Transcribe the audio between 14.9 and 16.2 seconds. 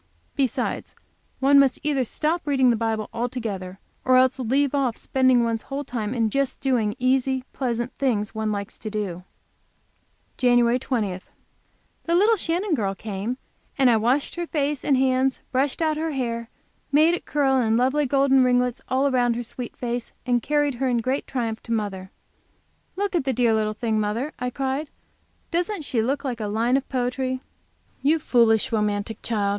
hands, brushed out her